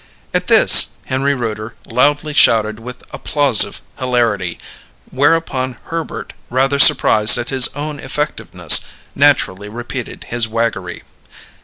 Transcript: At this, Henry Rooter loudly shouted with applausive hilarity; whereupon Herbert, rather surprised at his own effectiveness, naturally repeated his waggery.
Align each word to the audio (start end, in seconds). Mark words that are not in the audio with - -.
At 0.33 0.47
this, 0.47 0.93
Henry 1.05 1.35
Rooter 1.35 1.75
loudly 1.85 2.33
shouted 2.33 2.79
with 2.79 3.03
applausive 3.13 3.83
hilarity; 3.99 4.57
whereupon 5.11 5.77
Herbert, 5.83 6.33
rather 6.49 6.79
surprised 6.79 7.37
at 7.37 7.49
his 7.49 7.67
own 7.75 7.99
effectiveness, 7.99 8.79
naturally 9.13 9.69
repeated 9.69 10.23
his 10.29 10.47
waggery. 10.47 11.03